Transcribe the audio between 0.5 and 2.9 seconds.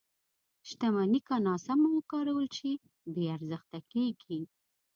•شتمني که ناسمه وکارول شي،